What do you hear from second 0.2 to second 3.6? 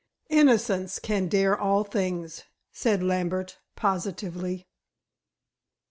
"Innocence can dare all things," said Lambert,